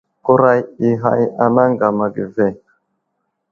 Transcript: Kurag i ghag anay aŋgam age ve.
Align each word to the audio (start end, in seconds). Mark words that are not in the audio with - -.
Kurag 0.23 0.63
i 0.87 0.89
ghag 1.01 1.21
anay 1.43 1.63
aŋgam 1.67 1.97
age 2.05 2.25
ve. 2.35 2.47